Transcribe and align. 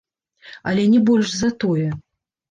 Але 0.69 0.85
не 0.93 1.01
больш 1.09 1.33
за 1.41 1.49
тое. 1.65 1.85